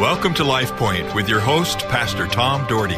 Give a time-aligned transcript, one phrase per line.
[0.00, 2.94] Welcome to Life Point with your host, Pastor Tom Dougherty.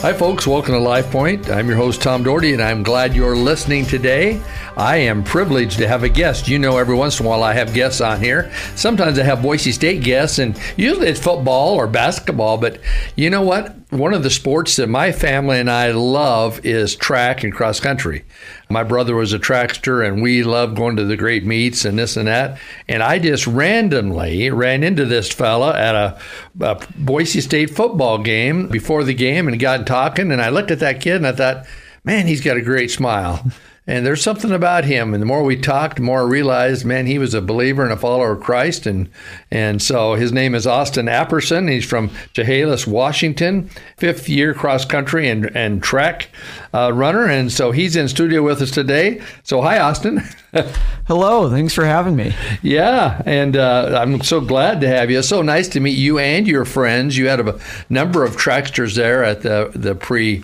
[0.00, 0.44] Hi, folks.
[0.44, 1.48] Welcome to Life Point.
[1.48, 4.42] I'm your host, Tom Dougherty, and I'm glad you're listening today.
[4.76, 6.48] I am privileged to have a guest.
[6.48, 8.52] You know, every once in a while I have guests on here.
[8.74, 12.58] Sometimes I have Boise State guests, and usually it's football or basketball.
[12.58, 12.80] But
[13.14, 13.76] you know what?
[13.94, 18.24] One of the sports that my family and I love is track and cross country.
[18.68, 22.16] My brother was a trackster, and we loved going to the great meets and this
[22.16, 22.58] and that.
[22.88, 26.18] And I just randomly ran into this fella at a,
[26.58, 30.32] a Boise State football game before the game and got talking.
[30.32, 31.64] And I looked at that kid and I thought,
[32.02, 33.46] man, he's got a great smile.
[33.86, 35.12] And there's something about him.
[35.12, 37.92] And the more we talked, the more I realized, man, he was a believer and
[37.92, 38.86] a follower of Christ.
[38.86, 39.10] And
[39.50, 41.70] and so his name is Austen Apperson.
[41.70, 46.30] He's from Chehalis, Washington, fifth year cross country and, and track
[46.72, 47.26] uh, runner.
[47.26, 49.20] And so he's in studio with us today.
[49.42, 50.22] So hi, Austen.
[51.06, 51.50] Hello.
[51.50, 52.34] Thanks for having me.
[52.62, 53.20] Yeah.
[53.26, 55.18] And uh, I'm so glad to have you.
[55.18, 57.18] It's so nice to meet you and your friends.
[57.18, 60.42] You had a number of tracksters there at the, the pre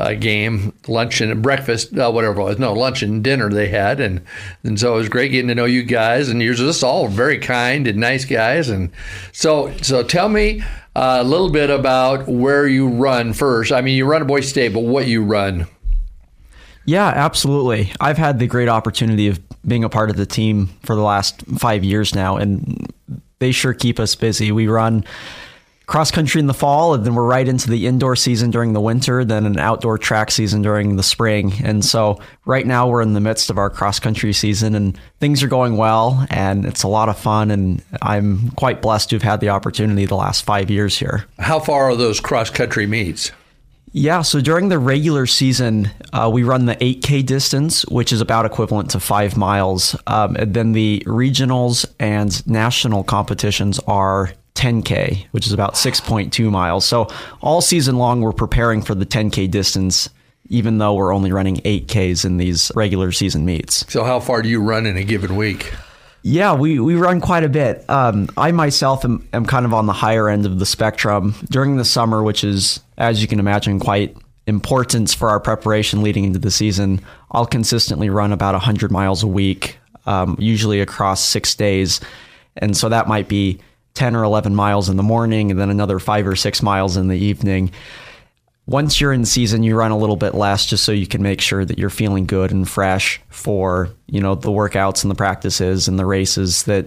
[0.00, 2.58] uh, game, luncheon and breakfast, uh, whatever it was.
[2.58, 4.22] No, lunch and dinner they had, and
[4.64, 6.30] and so it was great getting to know you guys.
[6.30, 8.70] And you're just all very kind and nice guys.
[8.70, 8.90] And
[9.32, 10.62] so so tell me
[10.96, 13.72] uh, a little bit about where you run first.
[13.72, 15.66] I mean, you run a Boise State, but what you run?
[16.86, 17.92] Yeah, absolutely.
[18.00, 21.42] I've had the great opportunity of being a part of the team for the last
[21.58, 22.90] five years now, and
[23.38, 24.50] they sure keep us busy.
[24.50, 25.04] We run
[25.90, 28.80] cross country in the fall, and then we're right into the indoor season during the
[28.80, 31.52] winter, then an outdoor track season during the spring.
[31.64, 35.42] And so right now we're in the midst of our cross country season, and things
[35.42, 37.50] are going well, and it's a lot of fun.
[37.50, 41.26] And I'm quite blessed to have had the opportunity the last five years here.
[41.40, 43.32] How far are those cross country meets?
[43.92, 48.46] Yeah, so during the regular season, uh, we run the 8K distance, which is about
[48.46, 49.96] equivalent to five miles.
[50.06, 54.30] Um, and then the regionals and national competitions are
[54.60, 56.84] 10K, which is about 6.2 miles.
[56.84, 57.08] So
[57.40, 60.10] all season long, we're preparing for the 10K distance,
[60.50, 63.90] even though we're only running 8Ks in these regular season meets.
[63.90, 65.72] So, how far do you run in a given week?
[66.22, 67.88] Yeah, we, we run quite a bit.
[67.88, 71.34] Um, I myself am, am kind of on the higher end of the spectrum.
[71.50, 74.14] During the summer, which is, as you can imagine, quite
[74.46, 79.26] important for our preparation leading into the season, I'll consistently run about 100 miles a
[79.26, 82.02] week, um, usually across six days.
[82.56, 83.60] And so that might be
[84.00, 87.08] 10 or 11 miles in the morning and then another five or six miles in
[87.08, 87.70] the evening.
[88.64, 91.38] Once you're in season, you run a little bit less just so you can make
[91.38, 95.86] sure that you're feeling good and fresh for, you know, the workouts and the practices
[95.86, 96.86] and the races that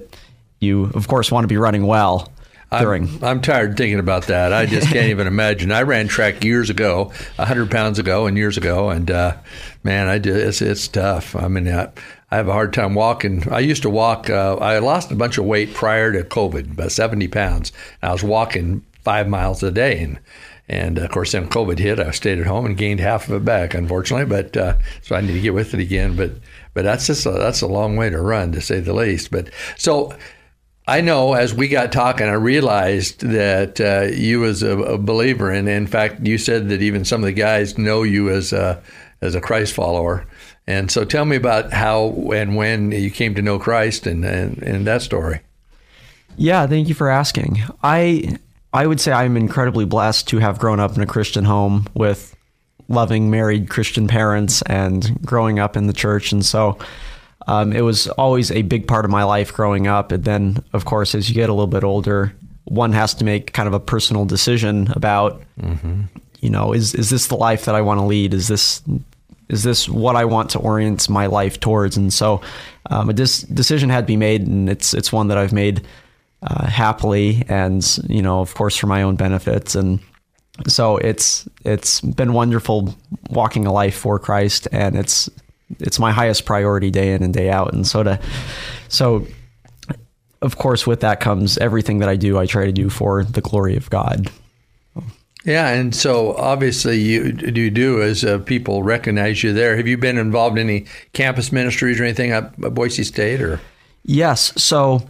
[0.59, 2.33] you, of course, want to be running well.
[2.79, 3.03] During.
[3.03, 4.51] I'm, I'm tired thinking about that.
[4.51, 5.71] I just can't even imagine.
[5.71, 9.37] I ran track years ago, 100 pounds ago, and years ago, and uh,
[9.83, 11.35] man, I did, it's, it's tough.
[11.35, 11.89] I mean, I,
[12.33, 13.47] I have a hard time walking.
[13.53, 14.27] I used to walk.
[14.27, 17.71] Uh, I lost a bunch of weight prior to COVID, about 70 pounds.
[18.01, 20.19] I was walking five miles a day, and
[20.67, 21.99] and of course, then COVID hit.
[21.99, 24.25] I stayed at home and gained half of it back, unfortunately.
[24.25, 26.15] But uh, so I need to get with it again.
[26.15, 26.31] But
[26.73, 29.29] but that's just a, that's a long way to run, to say the least.
[29.29, 30.17] But so.
[30.85, 35.49] I know as we got talking, I realized that uh, you as a, a, believer,
[35.49, 38.83] and in fact, you said that even some of the guys know you as a,
[39.21, 40.27] as a Christ follower.
[40.65, 44.61] And so tell me about how and when you came to know Christ and, and,
[44.63, 45.41] and that story.
[46.37, 47.61] Yeah, thank you for asking.
[47.83, 48.37] I
[48.73, 52.35] I would say I'm incredibly blessed to have grown up in a Christian home with
[52.87, 56.31] loving married Christian parents and growing up in the church.
[56.31, 56.77] And so
[57.47, 60.11] um, it was always a big part of my life growing up.
[60.11, 62.33] And then, of course, as you get a little bit older,
[62.65, 66.03] one has to make kind of a personal decision about, mm-hmm.
[66.39, 68.33] you know, is is this the life that I want to lead?
[68.33, 68.81] Is this
[69.53, 71.95] is this what I want to orient my life towards?
[71.95, 72.41] And so
[72.89, 75.85] um, a dis- decision had to be made, and it's it's one that I've made
[76.41, 79.75] uh, happily, and you know, of course, for my own benefits.
[79.75, 79.99] And
[80.67, 82.93] so it's it's been wonderful
[83.29, 85.29] walking a life for Christ, and it's
[85.79, 87.73] it's my highest priority day in and day out.
[87.73, 88.19] And so to
[88.89, 89.25] so
[90.41, 92.37] of course, with that comes everything that I do.
[92.37, 94.29] I try to do for the glory of God.
[95.43, 99.75] Yeah, and so obviously you you do as uh, people recognize you there.
[99.75, 103.59] Have you been involved in any campus ministries or anything at Boise State or?
[104.05, 104.53] Yes.
[104.61, 105.07] So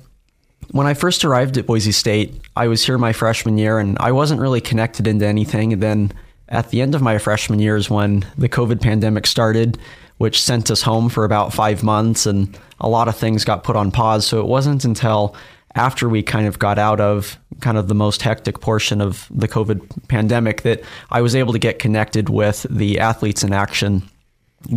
[0.71, 4.11] when I first arrived at Boise State, I was here my freshman year, and I
[4.11, 5.73] wasn't really connected into anything.
[5.73, 6.11] And then
[6.49, 9.77] at the end of my freshman year is when the COVID pandemic started,
[10.17, 13.75] which sent us home for about five months, and a lot of things got put
[13.75, 14.25] on pause.
[14.25, 15.35] So it wasn't until
[15.75, 19.47] after we kind of got out of kind of the most hectic portion of the
[19.47, 24.03] COVID pandemic that I was able to get connected with the Athletes in Action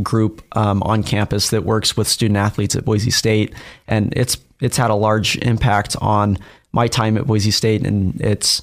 [0.02, 3.54] group um, on campus that works with student athletes at Boise State,
[3.87, 6.38] and it's it's had a large impact on
[6.72, 8.62] my time at Boise State, and it's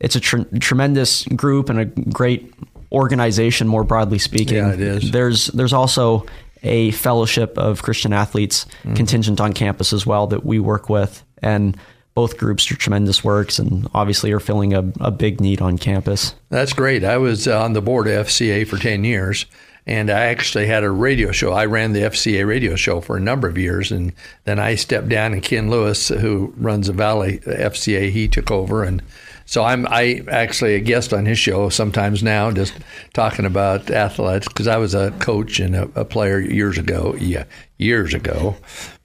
[0.00, 2.52] it's a tr- tremendous group and a great
[2.92, 4.56] organization, more broadly speaking.
[4.56, 5.10] Yeah, it is.
[5.10, 6.26] There's there's also
[6.62, 8.94] a fellowship of Christian athletes mm-hmm.
[8.94, 11.76] contingent on campus as well that we work with, and
[12.14, 16.34] both groups do tremendous works and obviously are filling a, a big need on campus.
[16.48, 17.04] That's great.
[17.04, 19.46] I was uh, on the board of FCA for 10 years,
[19.86, 21.52] and I actually had a radio show.
[21.52, 24.12] I ran the FCA radio show for a number of years, and
[24.44, 28.82] then I stepped down, and Ken Lewis, who runs the Valley FCA, he took over,
[28.82, 29.00] and
[29.48, 32.74] so I'm I actually a guest on his show sometimes now, just
[33.14, 37.16] talking about athletics because I was a coach and a, a, player years ago.
[37.18, 37.44] Yeah,
[37.78, 38.56] years ago.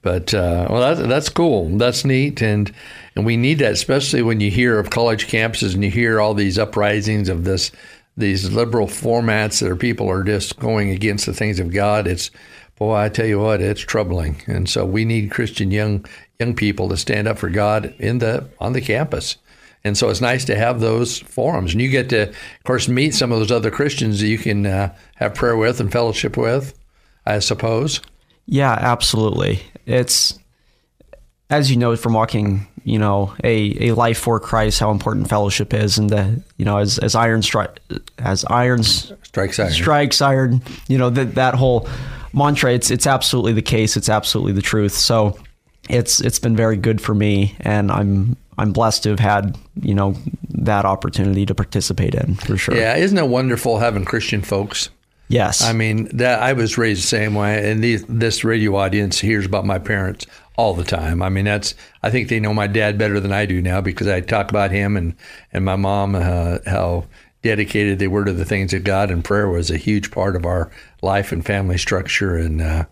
[0.02, 1.78] But uh, well, that's that's cool.
[1.78, 2.70] That's neat, and
[3.16, 6.34] and we need that, especially when you hear of college campuses and you hear all
[6.34, 7.72] these uprisings of this
[8.14, 12.06] these liberal formats that are people are just going against the things of God.
[12.06, 12.30] It's
[12.76, 14.42] boy, I tell you what, it's troubling.
[14.46, 16.04] And so we need Christian young
[16.38, 19.38] young people to stand up for God in the on the campus.
[19.84, 21.72] And so it's nice to have those forums.
[21.72, 24.64] And you get to, of course, meet some of those other Christians that you can
[24.64, 26.72] uh, have prayer with and fellowship with,
[27.26, 28.00] I suppose.
[28.46, 29.60] Yeah, absolutely.
[29.84, 30.38] It's,
[31.50, 35.74] as you know from walking, you know, a, a life for Christ, how important fellowship
[35.74, 35.98] is.
[35.98, 37.76] And, the, you know, as, as iron stri-
[38.18, 41.86] as irons strikes iron, strikes iron, you know, that, that whole
[42.32, 43.98] mantra, it's, it's absolutely the case.
[43.98, 44.92] It's absolutely the truth.
[44.92, 45.38] So,
[45.88, 49.94] it's it's been very good for me, and I'm I'm blessed to have had you
[49.94, 50.14] know
[50.50, 52.76] that opportunity to participate in for sure.
[52.76, 54.90] Yeah, isn't it wonderful having Christian folks?
[55.28, 59.18] Yes, I mean that I was raised the same way, and these, this radio audience
[59.18, 61.22] hears about my parents all the time.
[61.22, 64.06] I mean that's I think they know my dad better than I do now because
[64.06, 65.14] I talk about him and
[65.52, 67.06] and my mom uh, how
[67.42, 70.46] dedicated they were to the things of God, and prayer was a huge part of
[70.46, 70.70] our
[71.02, 72.84] life and family structure, and uh,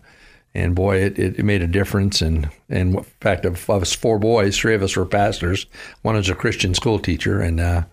[0.55, 2.21] and boy, it, it made a difference.
[2.21, 5.65] And, and in fact, of us four boys, three of us were pastors.
[6.03, 7.83] One was a Christian school teacher, and uh,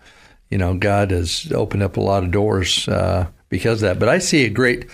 [0.49, 3.99] you know, God has opened up a lot of doors uh, because of that.
[3.99, 4.89] But I see a great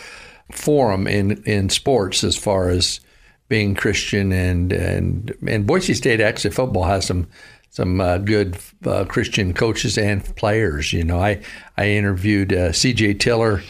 [0.52, 3.02] forum in in sports as far as
[3.50, 7.28] being Christian, and and and Boise State actually football has some
[7.70, 10.94] some uh, good uh, Christian coaches and players.
[10.94, 11.42] You know, I
[11.76, 13.16] I interviewed uh, C.J.
[13.16, 13.62] Tiller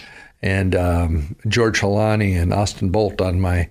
[0.41, 3.69] and um, George Holani and Austin Bolt on my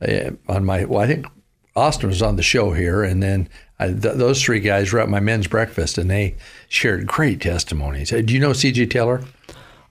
[0.00, 0.84] uh, on my.
[0.84, 1.26] Well, I think
[1.74, 3.48] Austin was on the show here, and then
[3.78, 6.36] I, th- those three guys were at my men's breakfast, and they
[6.68, 8.10] shared great testimonies.
[8.10, 8.86] Do you know C.J.
[8.86, 9.22] Taylor?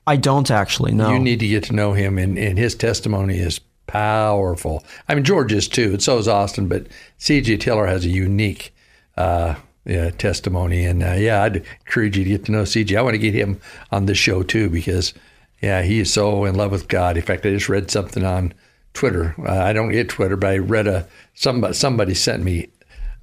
[0.07, 1.11] I don't actually know.
[1.11, 4.83] You need to get to know him, and, and his testimony is powerful.
[5.07, 6.87] I mean, George is too, and so is Austin, but
[7.17, 7.57] C.J.
[7.57, 8.73] Taylor has a unique
[9.17, 9.55] uh,
[9.85, 10.85] yeah, testimony.
[10.85, 12.97] And uh, yeah, I'd encourage you to get to know CJ.
[12.97, 13.59] I want to get him
[13.91, 15.13] on the show too because
[15.61, 17.17] yeah, he is so in love with God.
[17.17, 18.53] In fact, I just read something on
[18.93, 19.35] Twitter.
[19.39, 22.69] Uh, I don't get Twitter, but I read a somebody somebody sent me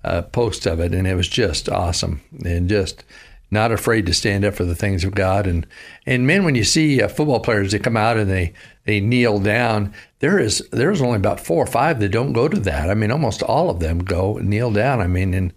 [0.04, 3.04] a post of it, and it was just awesome and just
[3.50, 5.46] not afraid to stand up for the things of God.
[5.46, 5.66] And
[6.06, 9.38] and men, when you see uh, football players that come out and they they kneel
[9.38, 12.90] down, there is there's only about four or five that don't go to that.
[12.90, 15.00] I mean, almost all of them go kneel down.
[15.00, 15.52] I mean, and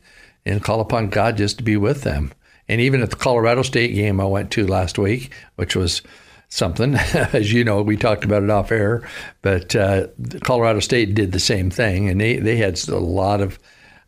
[0.45, 2.33] and call upon God just to be with them.
[2.68, 6.01] And even at the Colorado State game I went to last week, which was
[6.50, 6.96] something.
[7.34, 9.08] As you know, we talked about it off air,
[9.42, 10.08] but uh,
[10.42, 13.60] Colorado State did the same thing, and they, they had a lot of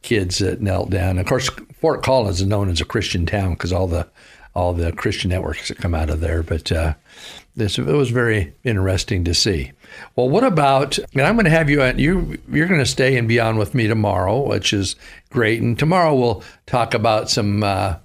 [0.01, 1.17] kids that knelt down.
[1.17, 4.07] Of course, Fort Collins is known as a Christian town because all the
[4.55, 6.41] all the Christian networks that come out of there.
[6.41, 6.95] But uh,
[7.55, 9.71] this it was very interesting to see.
[10.15, 10.97] Well, what about?
[10.97, 11.83] And I'm going to have you.
[11.83, 14.95] You you're going to stay and be on with me tomorrow, which is
[15.29, 15.61] great.
[15.61, 17.63] And tomorrow we'll talk about some.
[17.63, 17.97] Uh,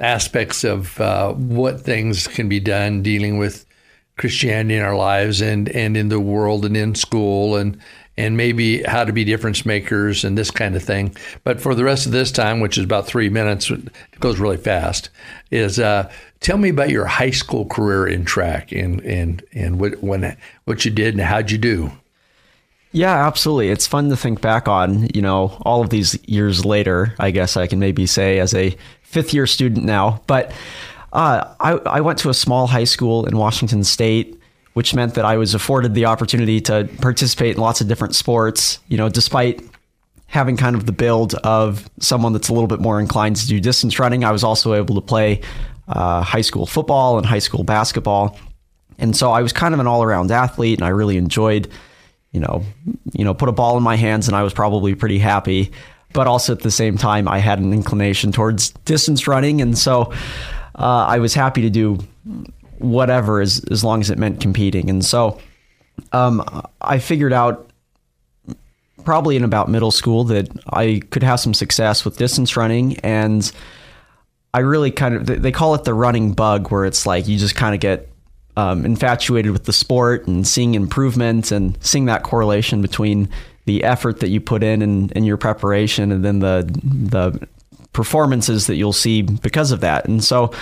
[0.00, 3.66] aspects of uh, what things can be done dealing with
[4.18, 7.78] Christianity in our lives and, and in the world and in school and
[8.18, 11.16] and maybe how to be difference makers and this kind of thing.
[11.44, 14.56] But for the rest of this time, which is about three minutes, it goes really
[14.56, 15.08] fast.
[15.52, 16.10] Is uh,
[16.40, 20.84] tell me about your high school career in track and and and what when what
[20.84, 21.92] you did and how'd you do.
[22.90, 23.68] Yeah, absolutely.
[23.68, 25.08] It's fun to think back on.
[25.14, 27.14] You know, all of these years later.
[27.20, 30.52] I guess I can maybe say as a fifth year student now, but
[31.18, 34.40] uh, I, I went to a small high school in Washington State,
[34.74, 38.78] which meant that I was afforded the opportunity to participate in lots of different sports.
[38.86, 39.60] You know, despite
[40.28, 43.58] having kind of the build of someone that's a little bit more inclined to do
[43.58, 45.40] distance running, I was also able to play
[45.88, 48.38] uh, high school football and high school basketball.
[48.96, 51.68] And so I was kind of an all around athlete, and I really enjoyed,
[52.30, 52.64] you know,
[53.12, 55.72] you know, put a ball in my hands, and I was probably pretty happy.
[56.12, 60.12] But also at the same time, I had an inclination towards distance running, and so
[60.78, 61.98] uh, I was happy to do
[62.78, 64.88] whatever as as long as it meant competing.
[64.88, 65.38] And so
[66.12, 66.42] um,
[66.80, 67.70] I figured out
[69.04, 73.50] probably in about middle school that I could have some success with distance running and
[74.54, 77.54] I really kind of they call it the running bug where it's like you just
[77.54, 78.08] kind of get
[78.56, 83.28] um, infatuated with the sport and seeing improvement and seeing that correlation between
[83.66, 87.48] the effort that you put in and, and your preparation and then the the
[87.98, 90.06] performances that you'll see because of that.
[90.06, 90.52] And so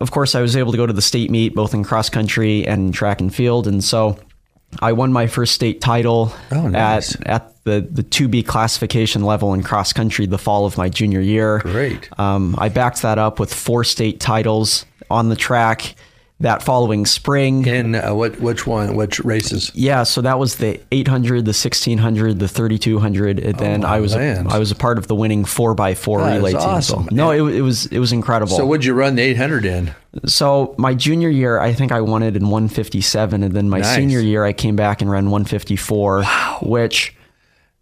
[0.00, 2.66] of course I was able to go to the state meet both in cross country
[2.66, 4.18] and track and field and so
[4.82, 7.14] I won my first state title oh, nice.
[7.14, 10.88] at at the the two B classification level in cross country the fall of my
[10.88, 11.60] junior year.
[11.60, 12.08] Great.
[12.18, 15.94] Um, I backed that up with four state titles on the track
[16.40, 17.64] that following spring.
[17.66, 18.96] In uh, what which one?
[18.96, 19.70] Which races?
[19.74, 24.14] Yeah, so that was the 800, the 1600, the 3200, and then Oh, I was
[24.14, 24.44] a.
[24.48, 26.60] I was a part of the winning four x four That relay team.
[26.60, 27.04] awesome.
[27.04, 28.56] So, no, it, it was it was incredible.
[28.56, 29.94] So what'd you run the 800 in?
[30.26, 33.94] So my junior year, I think I won it in 157, and then my Nice.
[33.94, 36.58] senior year, I came back and ran 154, wow.
[36.62, 37.14] which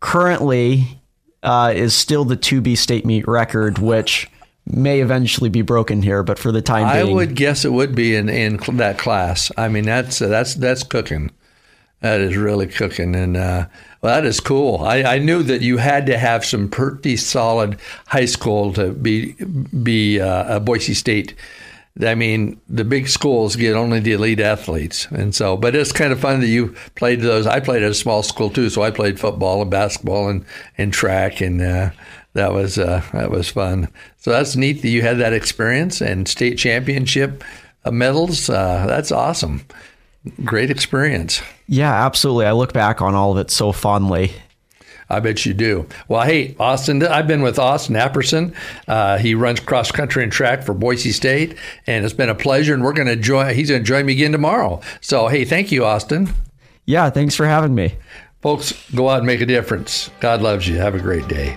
[0.00, 1.00] currently
[1.42, 4.30] uh, is still the 2B state meet record, which
[4.66, 7.72] may eventually be broken here, but for the time I being, I would guess it
[7.72, 9.50] would be in, in that class.
[9.56, 11.30] I mean, that's uh, that's that's cooking.
[12.00, 13.66] That is really cooking, and uh,
[14.00, 14.78] well, that is cool.
[14.82, 17.78] I, I knew that you had to have some pretty solid
[18.08, 21.34] high school to be be uh, a Boise State.
[22.00, 25.56] I mean, the big schools get only the elite athletes, and so.
[25.56, 27.46] But it's kind of fun that you played those.
[27.46, 30.44] I played at a small school too, so I played football and basketball and,
[30.78, 31.90] and track, and uh,
[32.34, 33.88] that was uh, that was fun.
[34.18, 37.44] So that's neat that you had that experience and state championship
[37.84, 38.48] uh, medals.
[38.48, 39.66] Uh, that's awesome.
[40.44, 41.42] Great experience.
[41.66, 42.46] yeah, absolutely.
[42.46, 44.32] I look back on all of it so fondly.
[45.10, 45.86] I bet you do.
[46.08, 48.54] Well, hey, Austen, I've been with Austen Apperson.
[48.88, 52.72] Uh, he runs cross country and track for Boise State, and it's been a pleasure.
[52.72, 53.54] And we're going to join.
[53.54, 54.80] He's going to join me again tomorrow.
[55.02, 56.30] So, hey, thank you, Austen.
[56.86, 57.96] Yeah, thanks for having me.
[58.40, 60.08] Folks, go out and make a difference.
[60.20, 60.76] God loves you.
[60.76, 61.56] Have a great day.